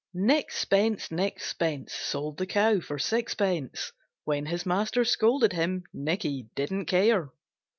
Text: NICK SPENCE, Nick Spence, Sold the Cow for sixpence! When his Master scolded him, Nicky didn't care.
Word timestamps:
NICK 0.15 0.49
SPENCE, 0.51 1.11
Nick 1.11 1.39
Spence, 1.39 1.93
Sold 1.93 2.37
the 2.39 2.47
Cow 2.47 2.79
for 2.79 2.97
sixpence! 2.97 3.91
When 4.23 4.47
his 4.47 4.65
Master 4.65 5.05
scolded 5.05 5.53
him, 5.53 5.83
Nicky 5.93 6.47
didn't 6.55 6.85
care. 6.85 7.29